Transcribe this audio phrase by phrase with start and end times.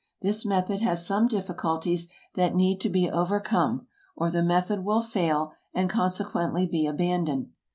[0.23, 3.85] This method has some difficulties that need to be overcome
[4.15, 7.51] or the method will fail and consequently be abandoned.